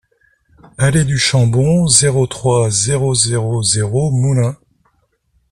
[0.79, 4.57] Allée du Chambon, zéro trois, zéro zéro zéro Moulins